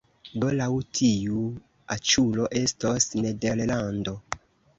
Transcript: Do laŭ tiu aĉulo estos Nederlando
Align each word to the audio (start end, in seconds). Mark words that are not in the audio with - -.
Do 0.43 0.47
laŭ 0.59 0.69
tiu 0.99 1.41
aĉulo 1.97 2.49
estos 2.63 3.09
Nederlando 3.27 4.17